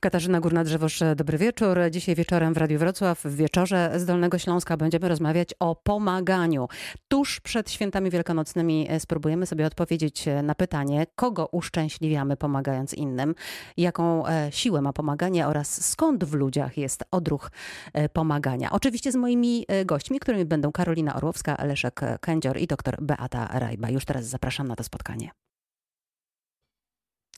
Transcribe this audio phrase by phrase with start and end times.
[0.00, 1.78] Katarzyna Górna-Drzewosz, dobry wieczór.
[1.90, 6.68] Dzisiaj wieczorem w Radiu Wrocław w wieczorze z Dolnego Śląska będziemy rozmawiać o pomaganiu.
[7.08, 13.34] Tuż przed świętami wielkanocnymi spróbujemy sobie odpowiedzieć na pytanie, kogo uszczęśliwiamy pomagając innym,
[13.76, 17.50] jaką e, siłę ma pomaganie oraz skąd w ludziach jest odruch
[17.92, 18.70] e, pomagania.
[18.70, 23.90] Oczywiście z moimi e, gośćmi, którymi będą Karolina Orłowska, Leszek Kędzior i dr Beata Rajba.
[23.90, 25.30] Już teraz zapraszam na to spotkanie.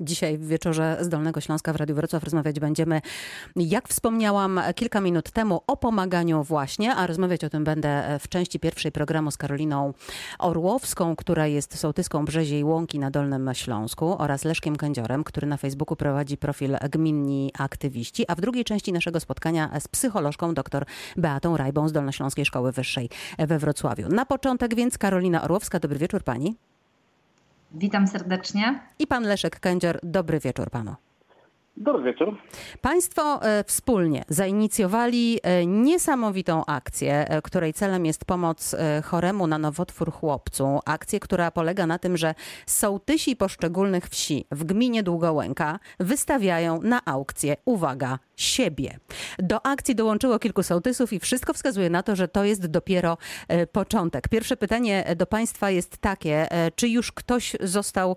[0.02, 3.00] Dzisiaj w wieczorze z Dolnego Śląska w Radiu Wrocław rozmawiać będziemy,
[3.56, 8.60] jak wspomniałam kilka minut temu, o pomaganiu właśnie, a rozmawiać o tym będę w części
[8.60, 9.94] pierwszej programu z Karoliną
[10.38, 15.96] Orłowską, która jest sołtyską Brzeziej Łąki na Dolnym Śląsku oraz Leszkiem Kędziorem, który na Facebooku
[15.96, 20.84] prowadzi profil Gminni Aktywiści, a w drugiej części naszego spotkania z psycholożką dr
[21.16, 24.08] Beatą Rajbą z Dolnośląskiej Szkoły Wyższej we Wrocławiu.
[24.08, 25.80] Na początek więc Karolina Orłowska.
[25.80, 26.71] Dobry wieczór pani.
[27.74, 28.80] Witam serdecznie.
[28.98, 29.98] I pan Leszek Kędzior.
[30.02, 30.94] Dobry wieczór panu.
[31.76, 32.36] Dobry wieczór.
[32.80, 40.12] Państwo e, wspólnie zainicjowali e, niesamowitą akcję, e, której celem jest pomoc choremu na nowotwór
[40.12, 40.80] chłopcu.
[40.84, 42.34] Akcję, która polega na tym, że
[42.66, 48.98] sołtysi poszczególnych wsi w gminie Długołęka wystawiają na aukcję, uwaga, siebie.
[49.38, 53.18] Do akcji dołączyło kilku sołtysów i wszystko wskazuje na to, że to jest dopiero
[53.72, 54.28] początek.
[54.28, 58.16] Pierwsze pytanie do Państwa jest takie, czy już ktoś został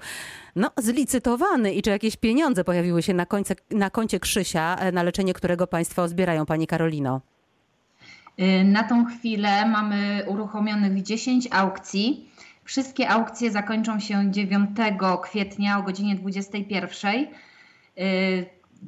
[0.56, 3.26] no, zlicytowany i czy jakieś pieniądze pojawiły się na,
[3.72, 7.22] na koncie Krzysia, e, na leczenie którego Państwo zbierają, Pani Karolino?
[8.40, 12.30] Y, na tą chwilę mamy uruchomionych 10 aukcji.
[12.64, 14.70] Wszystkie aukcje zakończą się 9
[15.24, 17.28] kwietnia o godzinie 21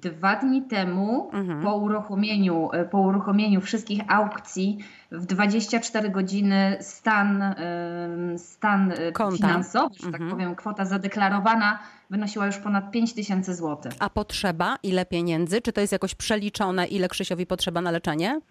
[0.01, 1.63] dwa dni temu mhm.
[1.63, 4.77] po, uruchomieniu, e, po uruchomieniu wszystkich aukcji
[5.11, 7.55] w 24 godziny stan,
[8.37, 9.37] stan e, Konta.
[9.37, 10.29] finansowy, że tak mhm.
[10.29, 13.93] tak powiem, kwota zadeklarowana wynosiła już ponad 5 tysięcy złotych.
[13.99, 14.77] A potrzeba?
[14.83, 15.61] Ile pieniędzy?
[15.61, 18.41] Czy to jest jakoś przeliczone, ile Krzysiowi potrzeba na leczenie?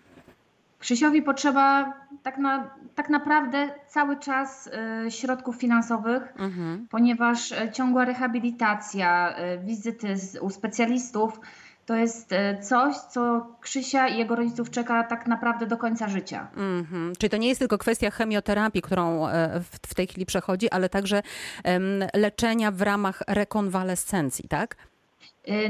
[0.79, 4.71] Krzysiowi potrzeba tak, na, tak naprawdę cały czas
[5.07, 6.87] y, środków finansowych, mhm.
[6.91, 11.41] ponieważ y, ciągła rehabilitacja, y, wizyty z, u specjalistów
[11.87, 12.31] to jest
[12.63, 16.49] coś, co Krzysia i jego rodziców czeka tak naprawdę do końca życia.
[16.57, 17.13] Mhm.
[17.19, 19.27] Czyli to nie jest tylko kwestia chemioterapii, którą
[19.61, 21.23] w, w tej chwili przechodzi, ale także
[21.65, 24.77] um, leczenia w ramach rekonwalescencji, tak?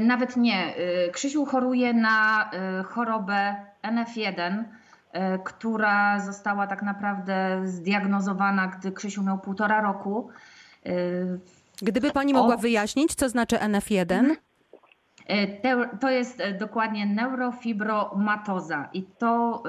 [0.01, 0.73] Nawet nie.
[1.11, 2.51] Krzysiu choruje na
[2.85, 4.86] chorobę NF1 E,
[5.43, 10.29] która została tak naprawdę zdiagnozowana, gdy Krzysiu miał półtora roku.
[10.85, 10.91] E,
[11.81, 12.57] Gdyby pani mogła o...
[12.57, 14.35] wyjaśnić, co znaczy NF1?
[15.27, 15.47] E,
[15.99, 19.63] to jest dokładnie neurofibromatoza i to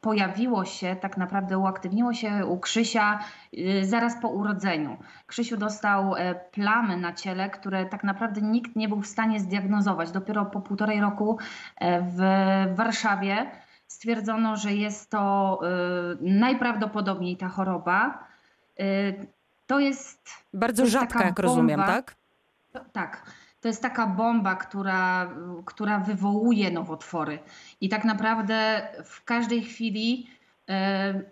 [0.00, 3.18] pojawiło się, tak naprawdę uaktywniło się u Krzysia
[3.82, 4.96] zaraz po urodzeniu.
[5.26, 6.14] Krzysiu dostał
[6.52, 10.10] plamy na ciele, które tak naprawdę nikt nie był w stanie zdiagnozować.
[10.10, 11.38] Dopiero po półtorej roku
[12.02, 12.20] w
[12.74, 13.50] Warszawie
[13.90, 18.24] stwierdzono, że jest to y, najprawdopodobniej ta choroba.
[18.80, 19.26] Y,
[19.66, 20.30] to jest.
[20.54, 22.16] Bardzo to jest rzadka, jak bomba, rozumiem, tak?
[22.72, 23.22] To, tak.
[23.60, 25.30] To jest taka bomba, która,
[25.64, 27.38] która wywołuje nowotwory.
[27.80, 30.30] I tak naprawdę w każdej chwili
[30.70, 31.24] y,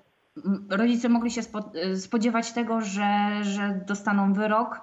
[0.68, 1.40] rodzice mogli się
[1.96, 4.80] spodziewać tego, że, że dostaną wyrok.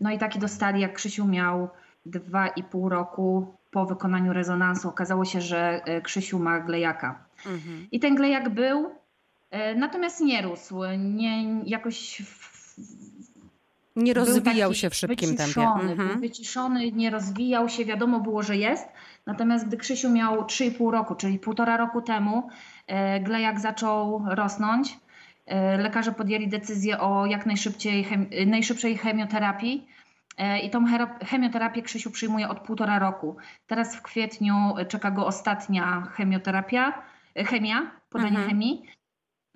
[0.00, 1.68] No i taki dostali, jak Krzysiu miał
[2.06, 7.24] dwa i pół roku po wykonaniu rezonansu okazało się, że e, Krzysiu ma glejaka.
[7.46, 7.86] Mhm.
[7.92, 8.90] I ten glejak był,
[9.50, 12.22] e, natomiast nie rósł, nie jakoś.
[13.96, 15.92] Nie rozwijał się w szybkim wyciszony, tempie.
[15.92, 16.08] Mhm.
[16.08, 18.88] Był wyciszony, nie rozwijał się, wiadomo było, że jest.
[19.26, 22.48] Natomiast gdy Krzysiu miał 3,5 roku, czyli półtora roku temu,
[22.86, 24.98] e, glejak zaczął rosnąć.
[25.78, 28.06] Lekarze podjęli decyzję o jak najszybciej,
[28.46, 29.86] najszybszej chemioterapii
[30.62, 30.84] I tą
[31.26, 33.36] chemioterapię Krzysiu przyjmuje od półtora roku.
[33.66, 34.54] Teraz w kwietniu
[34.88, 37.02] czeka go ostatnia chemioterapia,
[37.34, 38.48] e, chemia, podanie mhm.
[38.48, 38.82] chemii.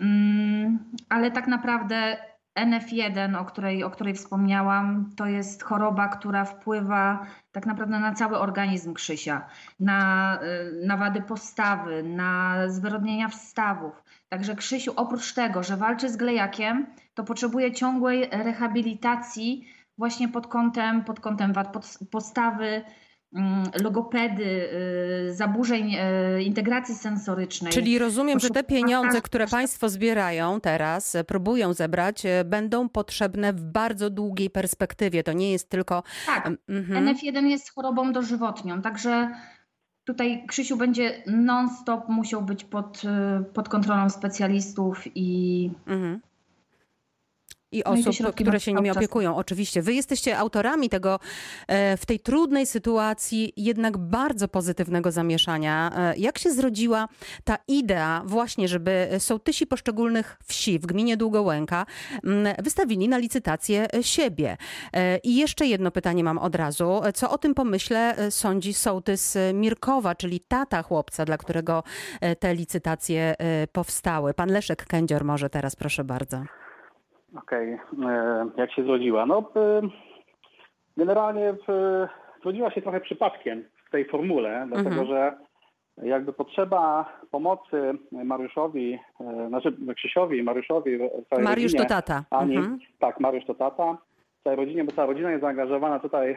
[0.01, 0.79] Mm,
[1.09, 2.17] ale tak naprawdę
[2.59, 8.39] NF1, o której, o której wspomniałam, to jest choroba, która wpływa tak naprawdę na cały
[8.39, 9.47] organizm Krzysia,
[9.81, 14.03] na, e, na wady postawy, na zwyrodnienia wstawów.
[14.29, 19.67] Także Krzysiu oprócz tego, że walczy z glejakiem, to potrzebuje ciągłej rehabilitacji
[19.99, 22.83] właśnie pod kątem, pod kątem wad postawy,
[23.35, 24.45] mm, logopedy,
[25.29, 27.73] y, zaburzeń y, integracji sensorycznej.
[27.73, 33.53] Czyli rozumiem, że te pieniądze, które Państwo zbierają teraz, e, próbują zebrać, e, będą potrzebne
[33.53, 35.23] w bardzo długiej perspektywie.
[35.23, 36.03] To nie jest tylko.
[36.27, 36.51] Tak.
[36.69, 37.05] Mhm.
[37.05, 39.31] NF1 jest chorobą dożywotnią, także
[40.05, 45.71] tutaj Krzysiu będzie non-stop musiał być pod, y, pod kontrolą specjalistów i.
[45.87, 46.21] Mhm
[47.73, 49.83] I No i osób, które się nimi opiekują, oczywiście.
[49.83, 51.21] Wy jesteście autorami tego
[51.69, 55.93] e, w tej trudnej sytuacji jednak bardzo pozytywnego zamieszania.
[55.97, 57.09] E, Jak się zrodziła
[57.45, 61.87] ta idea właśnie, żeby sołtysi poszczególnych wsi w gminie Długołęka
[62.25, 64.57] mm, wystawili na licytację e, siebie?
[64.93, 67.01] E, I jeszcze jedno pytanie mam od razu.
[67.15, 71.83] Co o tym pomyśle e, sądzi sołtys e, Mirkowa, czyli tata chłopca, dla którego
[72.21, 74.35] e, te licytacje e, powstały?
[74.35, 76.62] Pan Leszek Kędzior może teraz, proszę bardzo.
[77.39, 79.27] Okej, e, jak się zrodziła?
[79.27, 79.81] No, e,
[80.97, 81.55] generalnie
[82.43, 85.37] zrodziła się trochę przypadkiem w tej formule, dlatego że
[86.03, 90.99] jakby potrzeba pomocy Mariuszowi, e, znaczy Krzysiowi Mariuszowi,
[91.31, 92.25] całej Mariusz rodzinie, to tata.
[92.31, 92.79] Ani, Mhm.
[92.99, 93.99] Tak, Mariusz to tata.
[94.45, 95.99] Całej rodzinie, bo cała rodzina jest zaangażowana.
[95.99, 96.37] Tutaj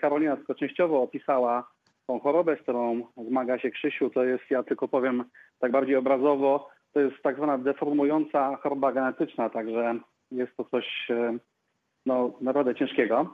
[0.00, 1.68] Karolina tylko częściowo opisała
[2.06, 4.10] tą chorobę, z którą zmaga się Krzysiu.
[4.10, 5.24] To jest, ja tylko powiem
[5.58, 9.94] tak bardziej obrazowo, to jest tak zwana deformująca choroba genetyczna, także
[10.32, 11.38] jest to coś e,
[12.06, 13.32] no, naprawdę ciężkiego.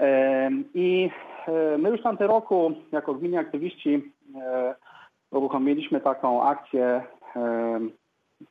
[0.00, 1.10] E, I
[1.48, 4.12] e, my już w tamtym roku jako gminni aktywiści
[5.30, 7.02] uruchomiliśmy taką akcję,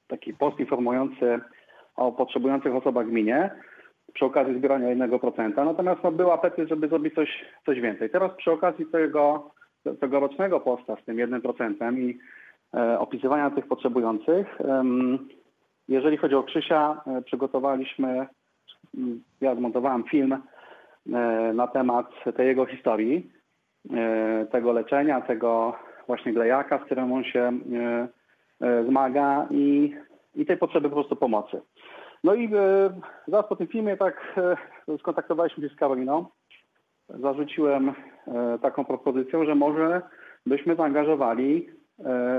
[0.07, 1.39] taki post informujący
[1.95, 3.49] o potrzebujących osobach gminie
[4.13, 5.65] przy okazji zbierania 1%.
[5.65, 8.09] Natomiast no, był apetyt, żeby zrobić coś, coś więcej.
[8.09, 9.51] Teraz przy okazji tego
[9.99, 12.19] tegorocznego posta z tym 1% i
[12.99, 14.57] opisywania tych potrzebujących,
[15.87, 18.27] jeżeli chodzi o Krzysia, e, przygotowaliśmy,
[18.97, 20.39] m, ja zmontowałem film e,
[21.53, 22.05] na temat
[22.35, 23.31] tej jego historii,
[23.93, 25.75] e, tego leczenia, tego
[26.07, 27.51] właśnie glejaka, z którym on się
[28.87, 29.95] zmaga i,
[30.35, 31.61] i tej potrzeby po prostu pomocy.
[32.23, 32.49] No i
[33.27, 34.39] zaraz po tym filmie tak
[34.99, 36.25] skontaktowaliśmy się z Karoliną.
[37.09, 37.93] Zarzuciłem
[38.61, 40.01] taką propozycję, że może
[40.45, 41.69] byśmy zaangażowali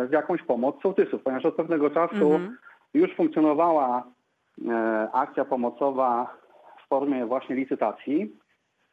[0.08, 2.56] w jakąś pomoc sołtysów, ponieważ od pewnego czasu Mhm.
[2.94, 4.02] Już funkcjonowała
[4.68, 6.34] e, akcja pomocowa
[6.84, 8.36] w formie właśnie licytacji.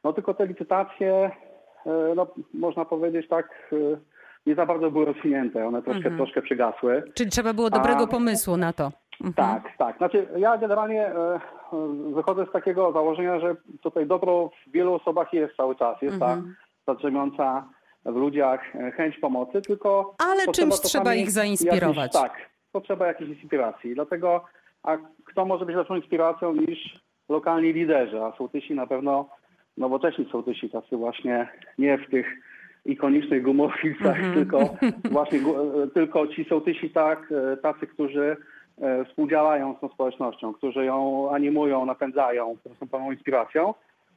[0.04, 1.14] No tylko te licytacje,
[1.86, 3.76] e, no, można powiedzieć tak, e,
[4.46, 5.68] nie za bardzo były rozwinięte.
[5.68, 6.18] One troszkę, Mhm.
[6.18, 7.04] troszkę przygasły.
[7.14, 8.92] Czyli trzeba było dobrego A- pomysłu na to.
[9.24, 9.34] Mhm.
[9.62, 9.98] Tak, tak.
[9.98, 11.12] Znaczy ja generalnie
[12.14, 16.02] wychodzę z takiego założenia, że tutaj dobro w wielu osobach jest cały czas.
[16.02, 16.56] Jest Mhm.
[16.86, 17.66] ta, ta drzemiąca
[18.06, 18.62] w ludziach
[18.96, 21.98] chęć pomocy, tylko Ale czymś trzeba ich zainspirować.
[21.98, 22.34] Jakiejś, tak,
[22.72, 23.96] potrzeba jakiejś inspiracji.
[23.96, 24.46] Dlatego,
[24.84, 27.00] a kto może być lepszą inspiracją niż
[27.30, 29.30] lokalni liderzy, a sołtysi na pewno
[29.78, 32.28] nowocześni sołtysi, tacy właśnie nie w tych
[32.86, 34.34] ikonicznych gumowicach, Mhm.
[34.34, 34.60] tylko
[35.12, 38.38] właśnie e, tylko ci sołtysi tak, e, tacy, którzy
[38.82, 43.74] e, współdziałają z tą społecznością, którzy ją animują, napędzają, którzy są pełną inspiracją,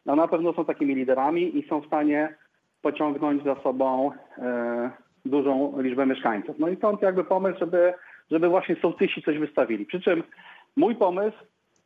[0.06, 2.34] no na pewno są takimi liderami i są w stanie
[2.82, 4.10] pociągnąć za sobą
[5.24, 6.58] dużą liczbę mieszkańców.
[6.58, 7.94] No i stąd jakby pomysł, żeby,
[8.30, 9.86] żeby właśnie sołtysi coś wystawili.
[9.86, 10.22] Przy czym
[10.76, 11.36] mój pomysł,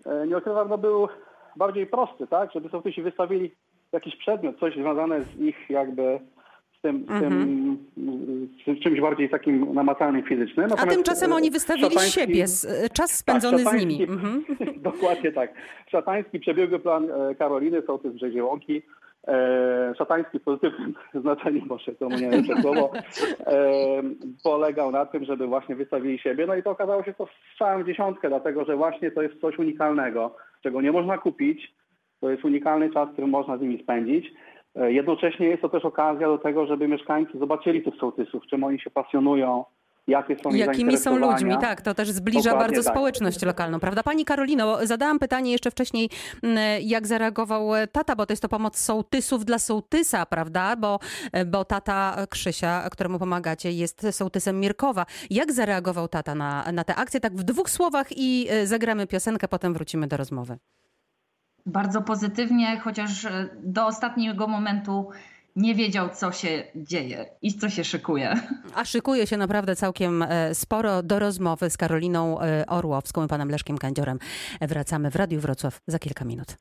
[0.07, 1.09] e, nie ukrywam, no był
[1.57, 3.51] bardziej prosty, tak, żeby sołtysi wystawili
[3.93, 6.21] jakiś przedmiot, coś związane z ich jakby
[6.79, 10.67] z tym, z tym z czymś bardziej takim namacalnym, fizycznym.
[10.67, 12.45] A Natomiast, tymczasem e, oni wystawili szatański- siebie,
[12.85, 14.03] e, czas spędzony z nimi.
[14.03, 14.45] Mhm.
[14.91, 15.55] Dokładnie tak.
[15.91, 18.83] Szatański przebiegły plan e, Karoliny, sołtys Brzezie Łąki.
[19.29, 22.91] E, szatański w pozytywnym znaczeniu, może to nie najlepsze słowo,
[23.47, 24.03] e,
[24.45, 26.47] polegał na tym, żeby właśnie wystawili siebie.
[26.47, 29.59] No i to okazało się to strzałem w dziesiątkę, dlatego że właśnie to jest coś
[29.59, 31.75] unikalnego, czego nie można kupić.
[32.21, 34.33] To jest unikalny czas, który można z nimi spędzić.
[34.77, 38.81] E, Jednocześnie jest to też okazja do tego, żeby mieszkańcy zobaczyli tych sołtysów, czym oni
[38.81, 39.65] się pasjonują,
[40.07, 42.95] jakie są ich Jakimi są ludźmi, tak, to też zbliża Dokładnie bardzo tak.
[42.95, 44.03] społeczność lokalną, prawda?
[44.03, 46.11] Pani Karolino, zadałam pytanie jeszcze wcześniej,
[46.43, 50.77] m, jak zareagował e, tata, bo to jest to pomoc sołtysów dla sołtysa, prawda?
[50.77, 50.99] Bo,
[51.33, 55.07] e, bo tata Krzysia, któremu pomagacie, jest sołtysem Mirkowa.
[55.31, 57.21] Jak zareagował tata na, na tę akcję?
[57.21, 60.59] Tak w dwóch słowach i e, zagramy piosenkę, potem wrócimy do rozmowy.
[61.67, 63.27] Bardzo pozytywnie, chociaż
[63.63, 65.09] do ostatniego momentu
[65.57, 68.35] nie wiedział, co się dzieje i co się szykuje.
[68.75, 73.51] A szykuje się naprawdę całkiem e, sporo do rozmowy z Karoliną e, Orłowską i panem
[73.51, 74.19] Leszkiem Kędziorem.
[74.61, 76.57] Wracamy w Radiu Wrocław za kilka minut.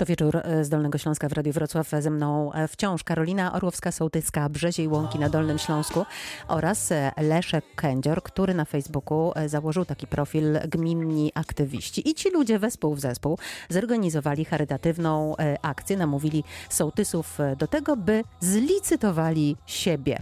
[0.00, 1.88] To wieczór e, z Dolnego Śląska w Radiu Wrocław.
[2.00, 6.06] Ze mną e, wciąż Karolina Orłowska-Sołtycka, Brzeziej Łąki na Dolnym Śląsku
[6.48, 12.08] oraz e, Leszek Kędzior, który na Facebooku założył taki profil Gminni Aktywiści.
[12.08, 13.38] I ci ludzie wespół w zespół
[13.68, 20.18] zorganizowali charytatywną akcję, namówili sołtysów do tego, by zlicytowali siebie.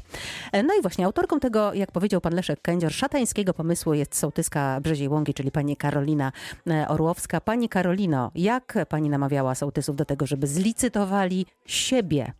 [0.52, 5.08] No i właśnie autorką tego, jak powiedział pan Leszek Kędzior, szatańskiego pomysłu jest sołtyska Brzeziej
[5.08, 6.32] Łąki, czyli pani Karolina
[6.88, 7.40] Orłowska.
[7.40, 12.32] Pani Karolino, jak pani namawiała sołtysów do tego, żeby zlicytowali siebie?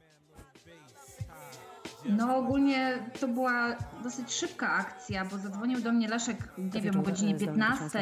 [2.09, 7.03] No ogólnie to była dosyć szybka akcja, bo zadzwonił do mnie Leszek, nie wiem, o
[7.03, 8.01] godzinie 15.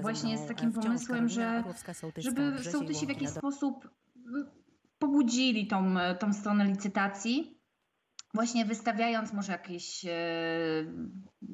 [0.00, 1.64] Właśnie z takim pomysłem, że
[2.16, 3.90] żeby sołtysi w jakiś sposób
[4.98, 7.60] pobudzili tą, tą stronę licytacji,
[8.34, 10.10] właśnie wystawiając może jakieś e,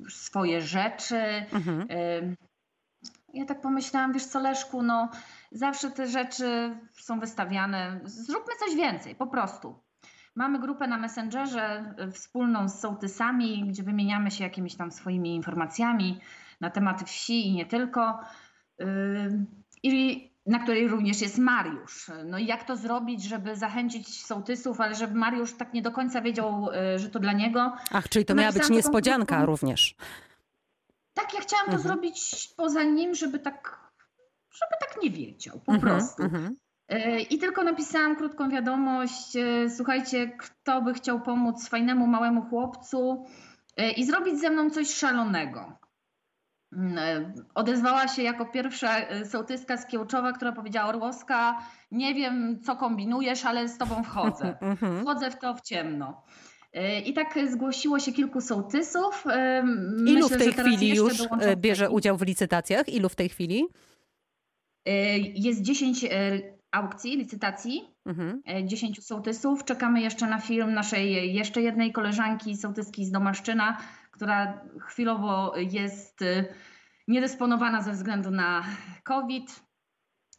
[0.09, 1.17] swoje rzeczy.
[1.53, 1.87] Mhm.
[1.91, 2.37] E,
[3.35, 5.11] ja tak pomyślałam, wiesz co Leszku, no
[5.53, 9.75] zawsze te rzeczy są wystawiane, zróbmy coś więcej, po prostu.
[10.35, 16.21] Mamy grupę na Messengerze y, wspólną z sołtysami, gdzie wymieniamy się jakimiś tam swoimi informacjami
[16.61, 18.19] na tematy wsi i nie tylko.
[18.81, 18.85] Y,
[19.83, 22.11] I na której również jest Mariusz.
[22.25, 26.21] No i jak to zrobić, żeby zachęcić sołtysów, ale żeby Mariusz tak nie do końca
[26.21, 27.73] wiedział, y, że to dla niego.
[27.93, 29.97] Ach, czyli to miała być taką niespodzianka krótką- również.
[31.15, 31.83] Tak, ja chciałam to Mhm.
[31.89, 33.82] zrobić poza nim, żeby tak,
[34.53, 36.23] żeby tak nie wiedział, po Mhm, prostu.
[36.23, 36.57] mhm.
[36.89, 39.37] E, I tylko napisałam krótką wiadomość.
[39.37, 43.25] e, Słuchajcie, kto by chciał pomóc fajnemu małemu chłopcu
[43.77, 45.73] e, i zrobić ze mną coś szalonego.
[46.73, 51.59] Mm, Odezwała się jako pierwsza sołtyska z Kiełczowa, która powiedziała: Orłowska,
[51.91, 54.57] nie wiem, co kombinujesz, ale z tobą wchodzę.
[54.61, 55.03] Mhm.
[55.03, 56.23] Wchodzę w to w ciemno.
[57.05, 59.25] I tak zgłosiło się kilku sołtysów.
[60.07, 61.13] Ilu Myślę, w tej chwili już
[61.57, 62.89] bierze udział w licytacjach?
[62.89, 63.65] Ilu w tej chwili?
[64.87, 66.09] E, Jest 10 e,
[66.71, 67.95] aukcji, licytacji.
[68.07, 68.43] Mhm.
[68.47, 69.65] e, 10 sołtysów.
[69.65, 73.79] Czekamy jeszcze na film naszej jeszcze jednej koleżanki, sołtyski z Domaszczyna,
[74.11, 76.45] która chwilowo jest y,
[77.09, 78.65] niedysponowana ze względu na
[79.05, 79.61] COVID,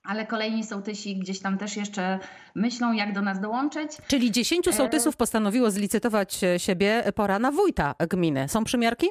[0.03, 2.19] ale kolejni sołtysi gdzieś tam też jeszcze
[2.55, 3.91] myślą, jak do nas dołączyć.
[4.07, 7.03] Czyli 10 E, sołtysów postanowiło zlicytować e, siebie.
[7.15, 8.49] Pora na wójta gminy.
[8.49, 9.07] Są przymiarki?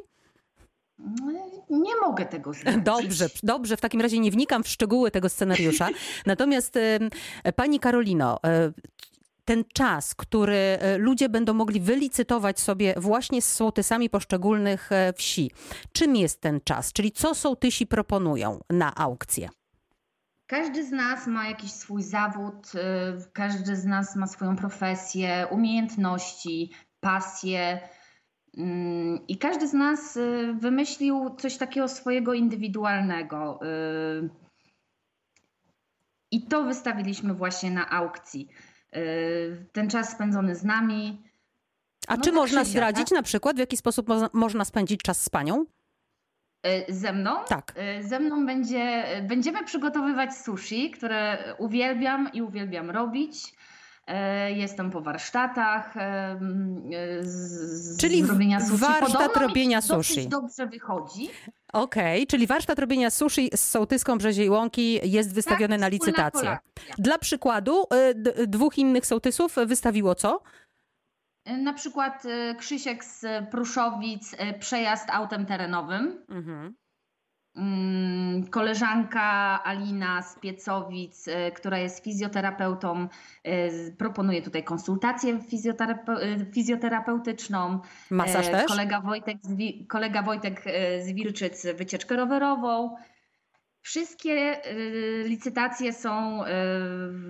[1.70, 2.84] Nie mogę tego zdradzić.
[3.02, 3.76] Dobrze, dobrze.
[3.76, 5.88] W takim razie nie wnikam w szczegóły tego scenariusza.
[6.26, 7.10] Natomiast em,
[7.56, 8.72] pani Karolino, e,
[9.44, 15.50] ten czas, który e, ludzie będą mogli wylicytować sobie właśnie z sołtysami poszczególnych wsi.
[15.92, 16.92] Czym jest ten czas?
[16.92, 19.48] Czyli co sołtysi proponują na aukcję?
[20.52, 22.78] Każdy z nas ma jakiś swój zawód, y,
[23.32, 26.70] każdy z nas ma swoją profesję, umiejętności,
[27.00, 27.80] pasję.
[28.56, 33.60] Mm, I każdy z nas y, wymyślił coś takiego swojego indywidualnego.
[34.24, 34.28] y,
[36.30, 38.48] I to wystawiliśmy właśnie na aukcji.
[38.96, 41.22] Y, Ten czas spędzony z nami.
[42.08, 45.22] A No czy tak można zdradzić na przykład, w jaki sposób mo- można spędzić czas
[45.22, 45.66] z panią?
[46.88, 47.74] Ze mną Tak.
[48.00, 53.54] Ze mną będzie, będziemy przygotowywać sushi, które uwielbiam i uwielbiam robić.
[54.10, 55.96] Y, Jestem po warsztatach.
[55.96, 56.00] y,
[57.20, 58.76] y, z- Czyli robienia sushi.
[58.80, 60.28] warsztat Podobno mi robienia dosyć sushi.
[60.28, 61.30] dobrze wychodzi.
[61.72, 66.58] Okej, czyli warsztat robienia sushi z sołtyską Brzeziej Łąki jest wystawiony Tak, na licytację.
[66.98, 67.84] Dla przykładu,
[68.46, 70.42] dwóch innych sołtysów wystawiło co?
[71.46, 72.22] Na przykład
[72.58, 76.24] Krzysiek z Pruszowic, przejazd autem terenowym.
[76.28, 76.74] Mhm.
[77.56, 79.22] Mm, Koleżanka
[79.64, 83.08] Alina z Piecowic, y, która jest fizjoterapeutą,
[83.46, 87.80] y, proponuje tutaj konsultację fizjoterape- y, fizjoterapeutyczną.
[88.10, 88.66] Masaż też?
[88.66, 89.56] Kolega Wojtek, z
[89.88, 90.64] kolega Wojtek
[91.00, 92.96] z Wilczyc wycieczkę rowerową.
[93.84, 94.60] Wszystkie
[95.24, 96.40] licytacje są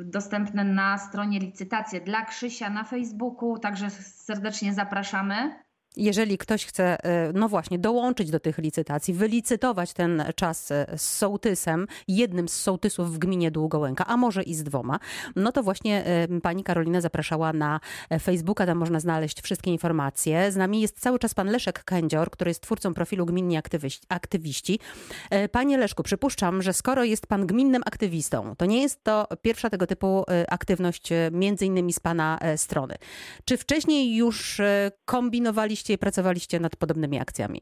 [0.05, 5.63] dostępne na stronie licytacje dla Krzysia na Facebooku, także serdecznie zapraszamy.
[5.97, 11.03] Jeżeli ktoś chce, y, no właśnie, dołączyć do tych licytacji, wylicytować ten czas y, z
[11.03, 14.99] sołtysem, jednym z sołtysów w gminie Długołęka, a może i z dwoma,
[15.37, 17.81] no to właśnie y, pani Karolina zapraszała na
[18.11, 20.53] e, Facebooka, tam można znaleźć wszystkie informacje.
[20.53, 24.07] Z nami jest cały czas pan Leszek Kędzior, który jest twórcą profilu Gminni Aktywiści.
[24.09, 24.79] aktywiści.
[25.31, 29.71] E, Panie Leszku, przypuszczam, że skoro jest pan gminnym aktywistą, to nie jest to pierwsza
[29.71, 32.95] tego typu e, aktywność, e, między innymi z pana e, strony.
[33.45, 34.91] Czy wcześniej już e,
[35.83, 37.61] kombinowaliście i pracowaliście nad podobnymi akcjami?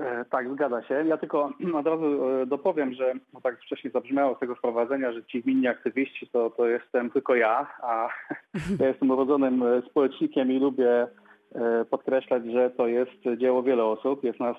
[0.00, 0.94] E, Tak, zgadza się.
[1.06, 5.24] Ja tylko od razu e, dopowiem, że no tak wcześniej zabrzmiało z tego wprowadzenia, że
[5.24, 8.08] ci gminni aktywiści to, to jestem tylko ja, a
[8.80, 11.06] ja jestem urodzonym e, społecznikiem i lubię
[11.90, 14.24] podkreślać, że to jest dzieło wiele osób.
[14.24, 14.56] Jest nas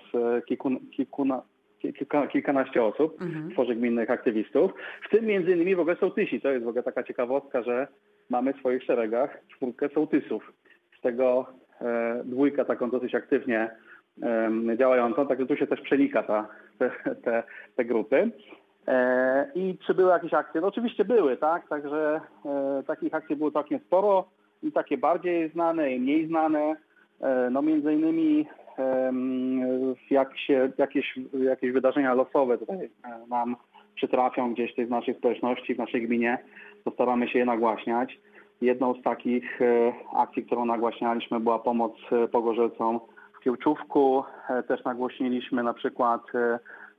[0.48, 1.42] kilku, kilkuna,
[1.80, 3.52] kilka, kilkanaście osób, Mhm.
[3.52, 4.72] tworzy gminnych aktywistów,
[5.06, 6.42] w tym między innymi w ogóle sołtysi.
[6.42, 7.88] To jest w ogóle taka ciekawostka, że
[8.30, 10.54] mamy w swoich szeregach czwórkę sołtysów.
[10.98, 11.46] Z tego
[11.82, 13.70] e, dwójka taką dosyć aktywnie
[14.78, 16.92] działającą, także tu się też przenika ta, te,
[17.24, 17.44] te,
[17.76, 18.32] te grupy.
[18.88, 20.62] E, I czy były jakieś akcje?
[20.62, 21.68] No oczywiście były, tak?
[21.68, 24.30] Także e, takich akcji było całkiem sporo
[24.64, 26.76] i takie bardziej znane i mniej znane.
[27.52, 28.48] No między innymi
[30.10, 32.90] jak się jakieś, jakieś wydarzenia losowe tutaj
[33.30, 33.56] nam
[33.96, 36.38] przytrafią gdzieś w naszej społeczności, w naszej gminie,
[36.84, 38.20] to staramy się je nagłaśniać.
[38.62, 39.60] Jedną z takich
[40.16, 41.94] akcji, którą nagłaśnialiśmy, była pomoc
[42.32, 43.00] pogorzelcom
[43.34, 44.24] w Kiełczówku.
[44.68, 46.22] Też nagłośniliśmy na przykład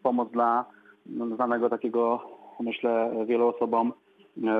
[0.02, 0.64] pomoc dla
[1.35, 2.23] znanego takiego,
[2.61, 3.93] myślę, wielu osobom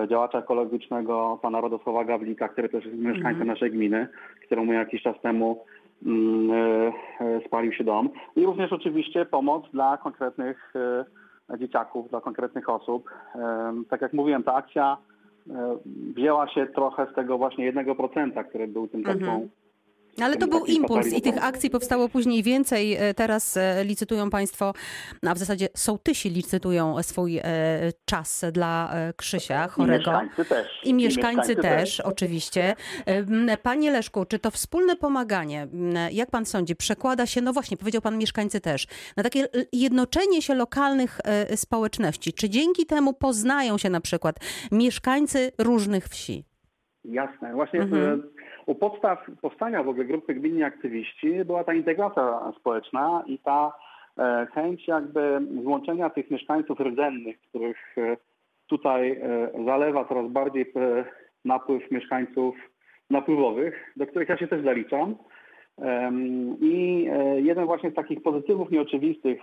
[0.09, 3.49] działacza ekologicznego, pana Radosława Gawlika, który też jest mieszkańcem mhm.
[3.49, 4.09] naszej gminy,
[4.47, 5.64] któremu jakiś czas temu
[6.07, 8.09] Mm, e, e, spalił się dom.
[8.37, 10.73] I również oczywiście pomoc dla konkretnych
[11.50, 13.11] e, dzieciaków, dla konkretnych osób.
[13.90, 14.97] Tak jak mówiłem, ta akcja
[16.16, 19.18] wzięła się trochę z tego właśnie jednego procenta, który był tym mhm.
[19.18, 19.49] taką
[20.18, 22.94] ale to był impuls i tych akcji powstało później więcej.
[22.94, 24.72] E, teraz e, licytują Państwo,
[25.26, 27.42] a w zasadzie sołtysi licytują swój e,
[28.04, 30.10] czas dla Krzysia chorego.
[30.10, 30.80] I mieszkańcy też.
[30.84, 32.74] I mieszkańcy, też, też, oczywiście.
[33.62, 35.68] Panie Leszku, czy to wspólne pomaganie,
[36.12, 38.86] jak Pan sądzi, przekłada się, no właśnie, powiedział Pan mieszkańcy też,
[39.16, 41.20] na takie jednoczenie się lokalnych
[41.56, 42.32] społeczności?
[42.32, 44.36] Czy dzięki temu poznają się na przykład
[44.72, 46.44] mieszkańcy różnych wsi?
[47.04, 47.52] Jasne.
[47.52, 48.22] Właśnie mhm
[48.70, 53.72] u podstaw powstania w ogóle grupy Gminni Aktywiści była ta integracja społeczna i ta
[54.18, 58.16] e, chęć jakby złączenia tych mieszkańców rdzennych, których e,
[58.66, 60.72] tutaj e, zalewa coraz bardziej
[61.44, 62.56] napływ mieszkańców
[63.10, 65.16] napływowych, do których ja się też zaliczam.
[66.60, 69.40] I jeden właśnie z takich pozytywów nieoczywistych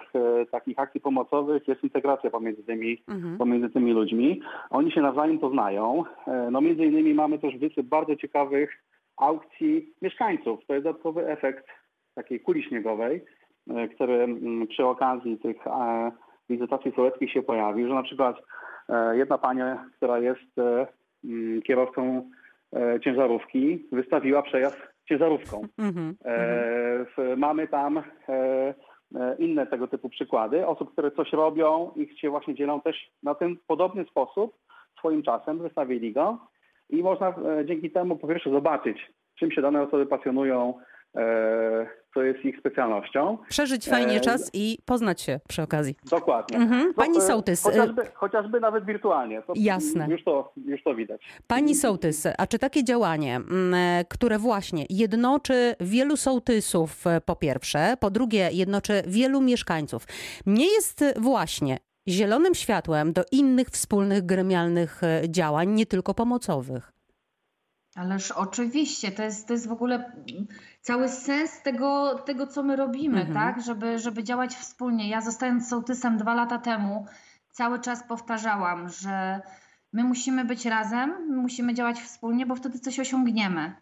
[0.52, 3.38] takich akcji pomocowych jest integracja pomiędzy tymi, mhm.
[3.38, 4.42] pomiędzy tymi ludźmi.
[4.70, 6.04] Oni się nawzajem poznają.
[6.52, 8.84] No między innymi mamy też wysyp bardzo ciekawych
[9.18, 10.60] aukcji mieszkańców.
[10.68, 11.68] To jest dodatkowy efekt
[12.16, 13.26] takiej kuli śniegowej,
[13.70, 14.28] e, który
[14.70, 16.12] przy okazji tych e,
[16.50, 18.36] wizytacji sołeckich się pojawił, że na przykład
[18.90, 19.62] e, jedna pani,
[19.98, 20.56] która jest
[21.64, 22.30] kierowcą
[23.04, 24.78] ciężarówki, wystawiła przejazd
[25.10, 25.62] ciężarówką.
[25.80, 27.38] Mm-hmm.
[27.38, 28.02] Mamy tam
[29.40, 33.58] inne tego typu przykłady osób, które coś robią i się właśnie dzielą też na ten
[33.68, 34.56] podobny sposób
[34.98, 36.38] swoim czasem, wystawili go
[36.90, 38.98] i można e, dzięki temu po pierwsze zobaczyć,
[39.40, 40.74] czym się dane osoby pasjonują,
[41.16, 43.38] e, co jest ich specjalnością.
[43.50, 45.96] Przeżyć fajnie e, czas i poznać się przy okazji.
[46.10, 46.58] Dokładnie.
[46.58, 46.94] Mhm.
[46.94, 47.64] Pani Sołtys.
[47.64, 49.42] Chociażby, chociażby nawet wirtualnie.
[49.42, 50.08] To Jasne.
[50.10, 51.22] Już to, już to widać.
[51.48, 53.40] Pani Sołtys, a czy takie działanie,
[54.10, 60.06] które właśnie jednoczy wielu sołtysów po pierwsze, po drugie jednoczy wielu mieszkańców,
[60.46, 66.92] nie jest właśnie zielonym światłem do innych wspólnych gremialnych e, działań, nie tylko pomocowych.
[67.96, 70.12] Ależ oczywiście, to jest, to jest w ogóle
[70.82, 73.34] cały sens tego, tego co my robimy, mhm.
[73.34, 73.66] tak?
[73.66, 75.10] Żeby, żeby działać wspólnie.
[75.10, 77.06] Ja zostając sołtysem dwa lata temu,
[77.52, 79.42] cały czas powtarzałam, że
[79.94, 83.76] my musimy być razem, my musimy działać wspólnie, bo wtedy coś osiągniemy.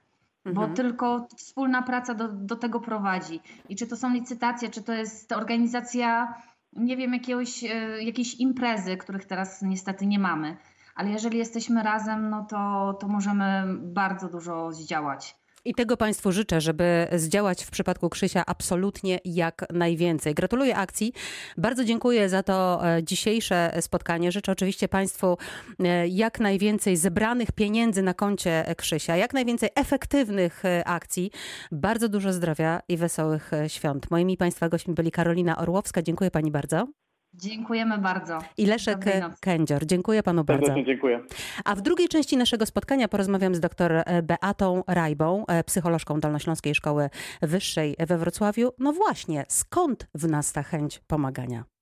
[0.45, 0.55] Mhm.
[0.55, 3.39] Bo tylko wspólna praca do, do tego prowadzi.
[3.69, 6.35] I czy to są licytacje, czy to jest organizacja
[6.75, 10.57] nie wiem, jakiegoś, e, jakiejś imprezy, których teraz niestety nie mamy.
[10.95, 15.35] Ale jeżeli jesteśmy razem, no to, to możemy bardzo dużo zdziałać.
[15.65, 20.33] I tego Państwu życzę, żeby zdziałać w przypadku Krzysia absolutnie jak najwięcej.
[20.33, 21.13] Gratuluję akcji.
[21.57, 24.31] Bardzo dziękuję za to e, dzisiejsze spotkanie.
[24.31, 25.37] Życzę oczywiście Państwu
[25.79, 31.31] e, jak najwięcej zebranych pieniędzy na koncie Krzysia, jak najwięcej efektywnych e, akcji.
[31.71, 34.11] Bardzo dużo zdrowia i wesołych świąt.
[34.11, 36.01] Moimi Państwa gośćmi byli Karolina Orłowska.
[36.01, 37.04] Dziękuję Pani bardzo.
[37.37, 38.39] Dziękujemy bardzo.
[38.57, 39.05] I Leszek
[39.39, 39.85] Kędzior.
[39.85, 40.67] Dziękuję panu bardzo.
[40.67, 41.21] Bardzo dziękuję.
[41.65, 46.75] A w drugiej części naszego spotkania porozmawiam z dr e, Beatą Rajbą, e, psycholożką Dolnośląskiej
[46.75, 47.09] Szkoły
[47.41, 48.71] Wyższej we Wrocławiu.
[48.79, 51.74] No właśnie, skąd w nas ta chęć pomagania?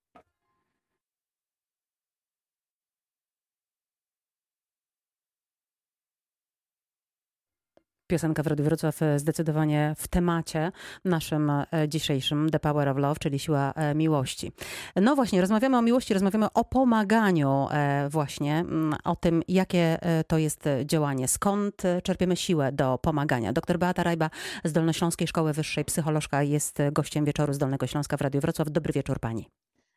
[8.13, 10.71] Piosenka w Radiu Wrocław e, zdecydowanie w temacie
[11.05, 14.51] naszym e, dzisiejszym The Power of Love, czyli siła e, miłości.
[14.95, 17.67] No właśnie, rozmawiamy o miłości, rozmawiamy o pomaganiu
[18.09, 19.97] właśnie, mm, o tym, jakie
[20.27, 23.53] to jest działanie, skąd czerpiemy siłę do pomagania.
[23.53, 24.29] Doktor Beata Rajba
[24.63, 28.71] z Dolnośląskiej Szkoły Wyższej, psycholożka, jest gościem wieczoru z Dolnego Śląska w Radiu Wrocław.
[28.71, 29.49] Dobry wieczór pani.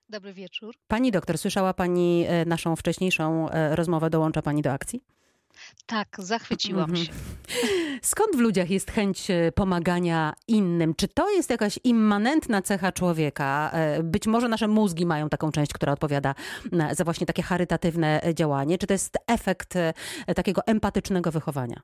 [0.09, 0.75] Dobry wieczór.
[0.89, 5.03] Pani doktor, słyszała pani naszą wcześniejszą rozmowę, dołącza pani do akcji?
[5.87, 7.07] Tak, zachwyciłam mhm.
[7.07, 7.13] się.
[8.03, 10.95] Skąd w ludziach jest chęć e, pomagania innym?
[10.95, 13.71] Czy to jest jakaś immanentna cecha człowieka?
[13.73, 16.35] E, być może nasze mózgi mają taką część, która odpowiada
[16.93, 18.79] za właśnie takie charytatywne działanie.
[18.79, 19.95] Czy to jest efekt e,
[20.35, 21.81] takiego empatycznego wychowania?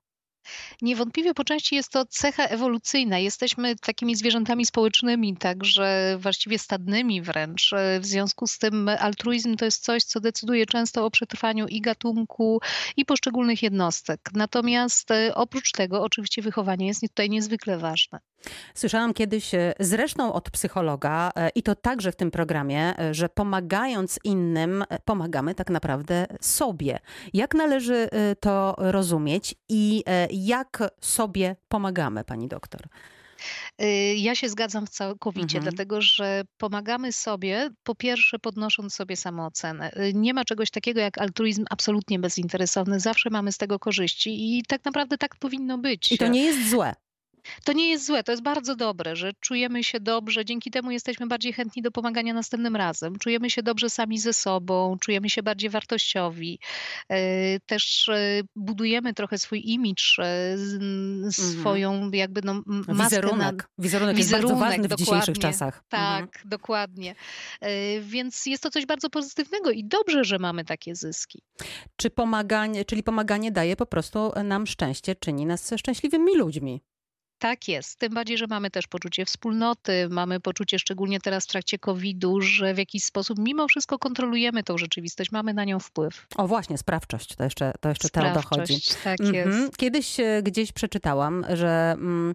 [0.82, 3.18] Niewątpliwie po części jest to cecha ewolucyjna.
[3.18, 7.70] Jesteśmy takimi zwierzętami społecznymi, także właściwie stadnymi wręcz.
[8.00, 12.60] W związku z tym altruizm to jest coś, co decyduje często o przetrwaniu i gatunku,
[12.96, 14.20] i poszczególnych jednostek.
[14.34, 18.20] Natomiast e, oprócz tego oczywiście wychowanie jest tutaj niezwykle ważne.
[18.74, 23.28] Słyszałam kiedyś e, zresztą od psychologa e, i to także w tym programie, e, że
[23.28, 26.98] pomagając innym, pomagamy tak naprawdę sobie.
[27.32, 28.08] Jak należy
[28.40, 32.80] to rozumieć i jak sobie pomagamy, pani doktor?
[34.16, 35.62] Ja się zgadzam całkowicie, mhm.
[35.62, 39.92] dlatego że pomagamy sobie, po pierwsze, podnosząc sobie samoocenę.
[40.14, 44.84] Nie ma czegoś takiego jak altruizm absolutnie bezinteresowny, zawsze mamy z tego korzyści i tak
[44.84, 46.12] naprawdę tak powinno być.
[46.12, 46.94] I to nie jest złe.
[47.64, 51.26] To nie jest złe, to jest bardzo dobre, że czujemy się dobrze, dzięki temu jesteśmy
[51.26, 53.18] bardziej chętni do pomagania następnym razem.
[53.18, 56.58] Czujemy się dobrze sami ze sobą, czujemy się bardziej wartościowi.
[57.08, 61.32] E, też e, budujemy trochę swój imidż, e, mhm.
[61.32, 63.04] swoją jakby no, maskę.
[63.04, 63.56] Wizerunek.
[63.56, 63.84] Na...
[63.84, 65.84] Wizerunek jest bardzo ważny w dzisiejszych czasach.
[65.88, 66.48] Tak, mhm.
[66.48, 67.14] dokładnie.
[68.00, 71.42] Więc jest to coś bardzo pozytywnego i dobrze, że mamy takie zyski.
[71.96, 76.82] Czy pomaganie, czyli pomaganie daje po prostu nam szczęście, czyni nas szczęśliwymi ludźmi?
[77.42, 77.98] Tak jest.
[77.98, 82.74] Tym bardziej, że mamy też poczucie wspólnoty, mamy poczucie, szczególnie teraz w trakcie COVID-u, że
[82.74, 86.26] w jakiś sposób mimo wszystko kontrolujemy tą rzeczywistość, mamy na nią wpływ.
[86.36, 88.80] O właśnie, sprawczość, to jeszcze, to jeszcze to dochodzi.
[89.04, 89.50] Tak mhm.
[89.50, 89.76] jest.
[89.76, 92.34] Kiedyś e, gdzieś przeczytałam, że mm,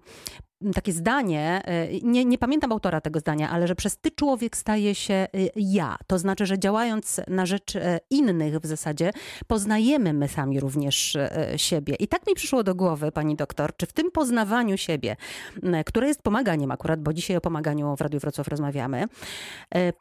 [0.74, 1.62] takie zdanie,
[1.94, 5.50] y, nie, nie pamiętam autora tego zdania, ale że przez ty człowiek staje się y,
[5.56, 5.98] ja.
[6.08, 9.12] To znaczy, że działając na rzecz y, innych w zasadzie,
[9.48, 11.18] poznajemy my sami również
[11.56, 11.96] siebie.
[12.00, 15.16] I tak mi przyszło do głowy, pani doktor, czy w tym poznawaniu siebie,
[15.86, 19.06] które jest pomaganiem akurat, bo dzisiaj o pomaganiu w Radiu Wrocław rozmawiamy,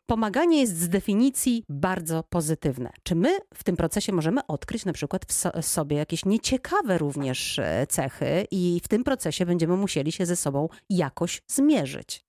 [0.07, 2.91] pomaganie jest z definicji bardzo pozytywne.
[3.03, 5.25] Czy my w tym procesie możemy odkryć na przykład
[5.63, 10.69] w sobie jakieś nieciekawe również cechy i w tym procesie będziemy musieli się ze sobą
[10.91, 12.26] jakoś zmierzyć.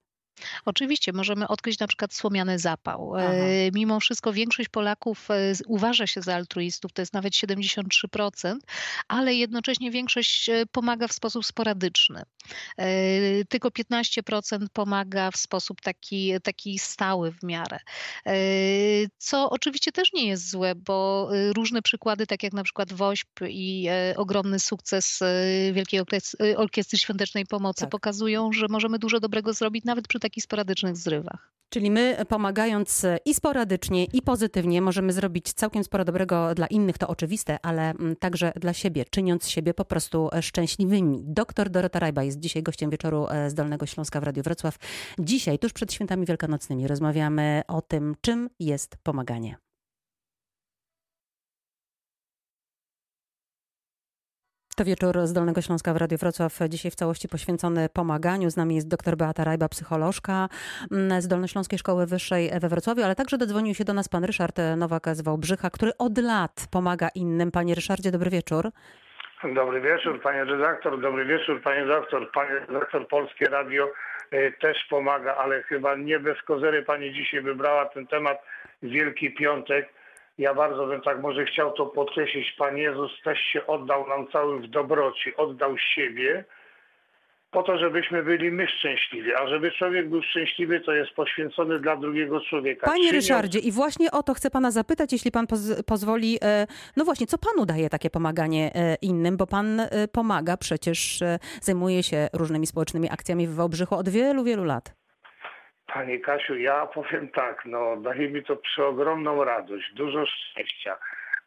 [0.65, 3.15] Oczywiście możemy odkryć na przykład słomiany zapał.
[3.15, 3.33] Aha.
[3.33, 8.55] E, mimo wszystko większość Polaków e, uważa się za altruistów, to jest nawet 73%,
[9.07, 12.23] ale jednocześnie większość e, pomaga w sposób sporadyczny.
[13.49, 17.79] Tylko 15% pomaga w sposób taki, taki stały w miarę.
[19.17, 23.87] Co oczywiście też nie jest złe, bo różne przykłady, tak jak na przykład WOŚP i
[24.15, 25.19] ogromny sukces
[25.73, 26.01] Wielkiej
[26.57, 27.89] Orkiestry Świątecznej Pomocy tak.
[27.89, 31.57] pokazują, że możemy dużo dobrego zrobić nawet przy takich sporadycznych zrywach.
[31.69, 37.07] Czyli my pomagając i sporadycznie, i pozytywnie możemy zrobić całkiem sporo dobrego dla innych, to
[37.07, 41.23] oczywiste, ale mm, także dla siebie, czyniąc siebie po prostu szczęśliwymi.
[41.23, 44.77] Doktor Dorota Rajba jest dzisiaj gościem wieczoru e, z Dolnego Śląska w Radiu Wrocław.
[45.19, 49.66] Dzisiaj, tuż przed świętami wielkanocnymi, rozmawiamy o tym, czym jest pomaganie.
[54.77, 58.49] To wieczór z Dolnego Śląska w Radiu Wrocław, dzisiaj w całości poświęcony pomaganiu.
[58.49, 60.49] Z nami jest dr Beata Rajba, psycholożka
[60.91, 64.57] mm, z Dolnośląskiej Szkoły Wyższej we Wrocławiu, ale także dodzwonił się do nas pan Ryszard
[64.77, 67.51] Nowak z Wałbrzycha, który od lat pomaga innym.
[67.51, 68.69] Panie Ryszardzie, dobry wieczór.
[69.55, 72.31] Dobry wieczór, panie redaktor, dobry wieczór, panie doktor.
[72.31, 73.91] Panie redaktor, Polskie Radio
[74.33, 78.37] y, też pomaga, ale chyba nie bez kozery pani dzisiaj wybrała ten temat
[78.83, 79.96] Wielki Piątek
[80.37, 82.51] ja bardzo bym tak może chciał to podkreślić.
[82.57, 86.43] Pan Jezus też się oddał nam całym w dobroci, oddał siebie
[87.51, 89.33] po to, żebyśmy byli my szczęśliwi.
[89.33, 92.87] A żeby człowiek był szczęśliwy, to jest poświęcony dla drugiego człowieka.
[92.87, 96.37] Panie Ryszardzie, i właśnie o to chcę pana zapytać, jeśli pan poz pozwoli.
[96.41, 99.37] E, no właśnie, co panu daje takie pomaganie e, innym?
[99.37, 101.23] Bo pan e, pomaga przecież,
[101.61, 105.06] zajmuje się różnymi społecznymi akcjami w Wałbrzychu od wielu, wielu lat.
[105.87, 110.97] Panie Kasiu, ja powiem tak, no daje mi to przeogromną radość, dużo szczęścia,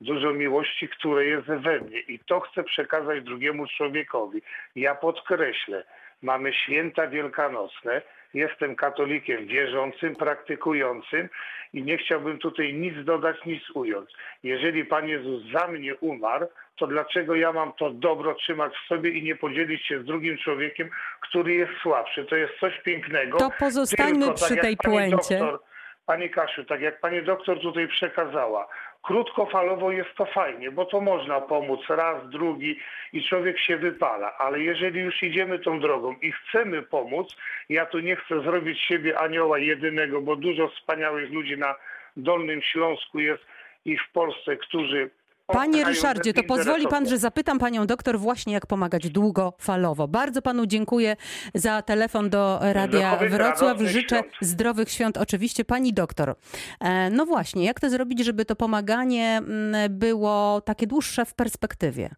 [0.01, 4.43] dużo miłości, które jest we mnie i to chcę przekazać drugiemu człowiekowi.
[4.77, 5.85] Ja podkreślę,
[6.23, 8.03] mamy święta wielkanocne,
[8.35, 11.29] jestem katolikiem wierzącym, praktykującym
[11.73, 14.11] i nie chciałbym tutaj nic dodać, nic ująć.
[14.43, 16.47] Jeżeli Pan Jezus za mnie umarł,
[16.81, 20.39] to dlaczego ja mam to dobro trzymać w sobie i nie podzielić się z drugim
[20.39, 20.91] człowiekiem,
[21.21, 22.25] który jest słabszy?
[22.25, 23.39] To jest coś pięknego.
[23.39, 25.39] To pozostańmy Tylko, przy tak tej puencie.
[25.39, 25.61] Doktor,
[26.07, 28.69] Panie Kasiu, tak jak Pani doktor tutaj przekazała,
[29.03, 32.81] krótkofalowo jest to fajnie, bo to można pomóc raz, drugi
[33.13, 37.37] i człowiek się wypala, ale jeżeli już idziemy tą drogą i chcemy pomóc,
[37.69, 41.75] ja tu nie chcę zrobić siebie anioła jedynego, bo dużo wspaniałych ludzi na
[42.17, 43.43] Dolnym Śląsku jest
[43.85, 45.11] i w Polsce, którzy
[45.53, 50.09] Panie Ryszardzie, to pozwoli pan, że zapytam panią doktor właśnie, jak pomagać długofalowo.
[50.09, 51.17] Bardzo panu dziękuję
[51.55, 53.81] za telefon do Radia Wrocław.
[53.81, 55.65] Życzę zdrowych świąt oczywiście.
[55.65, 56.35] Pani doktor,
[56.81, 62.11] e, no właśnie, jak to zrobić, żeby to pomaganie mm, było takie dłuższe w perspektywie?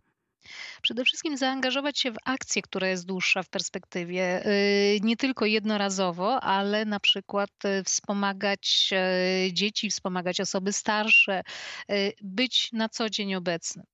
[0.83, 6.41] Przede wszystkim zaangażować się w akcję, która jest dłuższa w perspektywie, y, nie tylko jednorazowo,
[6.41, 11.43] ale na przykład y, wspomagać e, dzieci, wspomagać osoby starsze,
[11.91, 13.85] y, być na co dzień obecnym.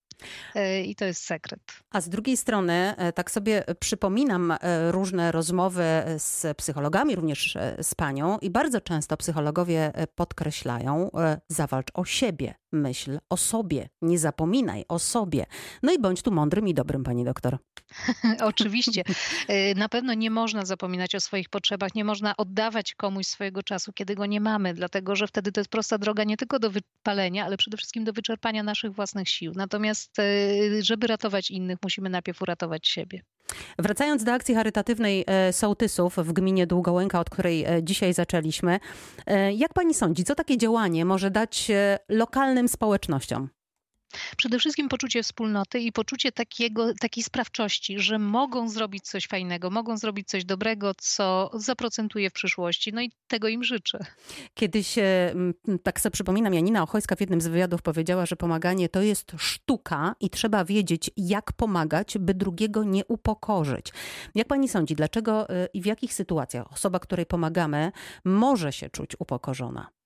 [0.55, 1.61] E, I to jest sekret.
[1.91, 5.85] A z drugiej strony, e, tak sobie przypominam e, różne rozmowy
[6.17, 11.11] z psychologami, również z panią, i bardzo często psychologowie podkreślają:
[11.49, 15.47] zawalcz o siebie, myśl o sobie, nie zapominaj o sobie.
[15.83, 17.59] No i bądź tu mądrym i dobrym, pani doktor.
[18.41, 19.03] Oczywiście.
[19.77, 24.15] Na pewno nie można zapominać o swoich potrzebach, nie można oddawać komuś swojego czasu, kiedy
[24.15, 27.57] go nie mamy, dlatego że wtedy to jest prosta droga nie tylko do wypalenia, ale
[27.57, 29.53] przede wszystkim do wyczerpania naszych własnych sił.
[29.57, 33.23] Natomiast E, żeby ratować innych, musimy najpierw uratować siebie.
[33.79, 38.81] Wracając do akcji charytatywnej e, sołtysów w gminie Długołęka, od której e, dzisiaj zaczęliśmy,
[39.57, 41.71] jak pani sądzi, co takie działanie może dać
[42.09, 43.49] lokalnym społecznościom?
[44.37, 49.97] Przede wszystkim poczucie wspólnoty i poczucie takiego, takiej sprawczości, że mogą zrobić coś fajnego, mogą
[49.97, 52.93] zrobić coś dobrego, co zaprocentuje w przyszłości.
[52.93, 53.99] No i tego im życzę.
[54.55, 54.95] Kiedyś,
[55.83, 60.15] tak sobie przypominam, Janina Ochojska w jednym z wywiadów powiedziała, że pomaganie to jest sztuka
[60.21, 63.93] i trzeba wiedzieć, jak pomagać, by drugiego nie upokorzyć.
[64.35, 67.93] Jak pani sądzi, dlaczego y, i w jakich sytuacjach osoba, której pomagamy,
[68.25, 69.98] może się czuć upokorzona?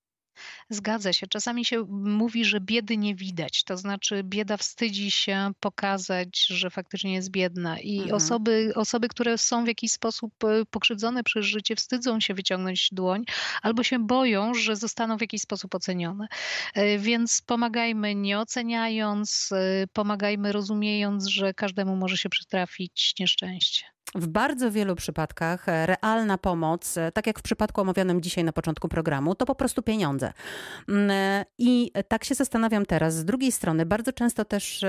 [0.69, 1.27] Zgadza się.
[1.27, 3.63] Czasami się mówi, że biedy nie widać.
[3.63, 7.79] To znaczy, bieda wstydzi się pokazać, że faktycznie jest biedna.
[7.79, 8.15] I mhm.
[8.15, 13.23] osoby, osoby, które są w jakiś sposób e, pokrzywdzone przez życie, wstydzą się wyciągnąć dłoń
[13.61, 16.27] albo się boją, że zostaną w jakiś sposób ocenione.
[16.73, 23.92] E, więc pomagajmy nie oceniając, e, pomagajmy rozumiejąc, że każdemu może się przytrafić nieszczęście.
[24.15, 28.53] W bardzo wielu przypadkach e, realna pomoc, e, tak jak w przypadku omawianym dzisiaj na
[28.53, 30.33] początku programu, to po prostu pieniądze.
[30.89, 33.15] Mm, e, I tak się zastanawiam teraz.
[33.15, 34.85] Z drugiej strony, bardzo często też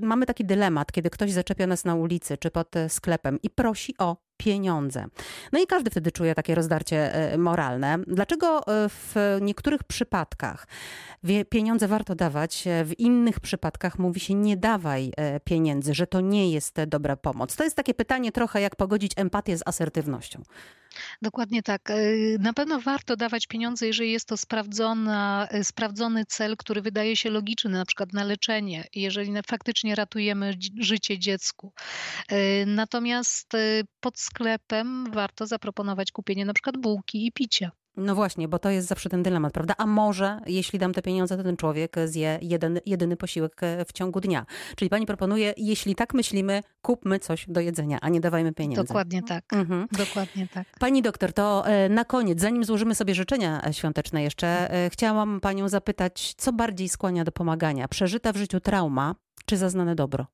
[0.00, 4.25] mamy taki dylemat, kiedy ktoś zaczepia nas na ulicy czy pod sklepem i prosi o
[4.36, 5.06] pieniądze.
[5.52, 7.98] No i każdy wtedy czuje takie rozdarcie e, moralne.
[8.06, 10.66] Dlaczego e, w niektórych przypadkach
[11.48, 15.12] pieniądze warto dawać, e, w innych przypadkach mówi się nie dawaj
[15.44, 17.56] pieniędzy, że to nie jest dobra pomoc?
[17.56, 20.42] To jest takie pytanie trochę jak pogodzić empatię z asertywnością.
[21.22, 21.92] Dokładnie tak.
[22.38, 27.70] Na pewno warto dawać pieniądze, jeżeli jest to sprawdzona, sprawdzony cel, który wydaje się logiczny,
[27.70, 31.72] na przykład na leczenie, jeżeli faktycznie ratujemy życie dziecku.
[32.66, 33.52] Natomiast
[34.00, 37.70] pod sklepem warto zaproponować kupienie na przykład bułki i picia.
[37.96, 39.74] No właśnie, bo to jest zawsze ten dylemat, prawda?
[39.78, 43.92] A może, jeśli dam te pieniądze, to ten człowiek zje jeden, jedyny posiłek e, w
[43.92, 44.46] ciągu dnia.
[44.76, 48.84] Czyli pani proponuje, jeśli tak myślimy, kupmy coś do jedzenia, a nie dawajmy pieniędzy.
[48.84, 49.52] Dokładnie tak.
[49.52, 49.86] Mhm.
[49.92, 50.66] Dokładnie tak.
[50.78, 55.68] Pani doktor, to e, na koniec, zanim złożymy sobie życzenia e, świąteczne jeszcze, chciałam panią
[55.68, 57.88] zapytać, co bardziej skłania do pomagania?
[57.88, 59.14] Przeżyta w życiu trauma,
[59.46, 60.26] czy zaznane dobro?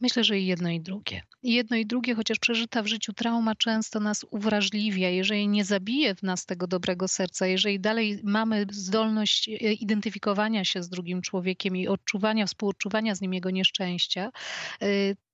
[0.00, 1.22] Myślę, że i jedno i drugie.
[1.42, 6.14] I jedno i drugie, chociaż przeżyta w życiu trauma często nas uwrażliwia, jeżeli nie zabije
[6.14, 11.76] w nas tego dobrego serca, jeżeli dalej mamy zdolność e, identyfikowania się z drugim człowiekiem
[11.76, 14.30] i odczuwania, współodczuwania z nim jego nieszczęścia,
[14.82, 14.86] e,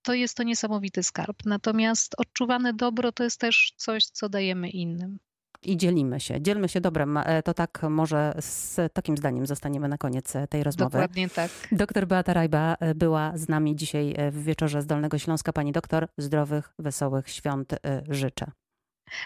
[0.02, 1.36] to jest to niesamowity skarb.
[1.44, 5.18] Natomiast odczuwane dobro to jest też coś, co dajemy innym
[5.62, 6.40] i dzielimy się.
[6.40, 7.16] Dzielmy się dobrem.
[7.16, 10.92] E, to tak może z takim zdaniem zostaniemy na koniec e, tej rozmowy.
[10.92, 11.50] Dokładnie tak.
[11.72, 15.52] Doktor Beata Rajba e, była z nami dzisiaj w wieczorze z Dolnego Śląska.
[15.52, 17.74] Pani doktor, zdrowych, wesołych świąt
[18.08, 18.50] życzę.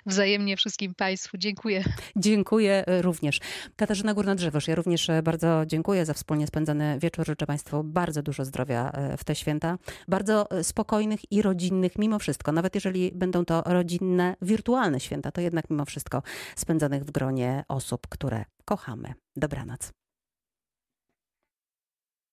[0.07, 1.39] Wzajemnie wszystkim Państwu.
[1.39, 1.85] Dziękuję.
[2.17, 3.41] Dziękuję również.
[3.77, 7.27] Katarzyna Górna-Drzewosz, ja również bardzo dziękuję za wspólnie spędzony wieczór.
[7.27, 9.79] Życzę Państwu bardzo dużo zdrowia e, w te święta.
[10.09, 12.53] Bardzo e, spokojnych i rodzinnych mimo wszystko.
[12.53, 16.23] Nawet jeżeli będą to rodzinne, wirtualne święta, to jednak mimo wszystko
[16.57, 19.15] spędzonych w gronie osób, które kochamy.
[19.37, 20.02] Dobranoc.